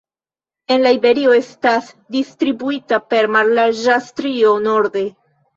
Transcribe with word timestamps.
En 0.75 0.79
la 0.85 0.93
Iberio 0.95 1.35
estas 1.39 1.91
distribuita 2.17 2.99
per 3.13 3.23
mallarĝa 3.37 4.03
strio 4.11 4.59
norde. 4.69 5.09